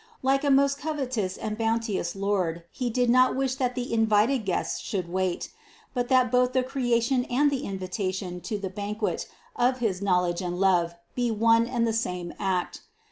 [0.23, 4.79] Like a most courteous and bounteous Lord He did not wish that the invited guests
[4.79, 5.51] should wait,
[5.93, 10.41] but that both the creation and the invitation to the ban quet of his knowledge
[10.41, 12.81] and love be one and the same act.